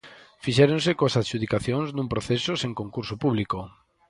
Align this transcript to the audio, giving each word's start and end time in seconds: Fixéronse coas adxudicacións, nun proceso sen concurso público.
Fixéronse 0.43 0.91
coas 0.99 1.17
adxudicacións, 1.21 1.87
nun 1.95 2.07
proceso 2.13 2.51
sen 2.61 2.71
concurso 2.81 3.15
público. 3.23 3.59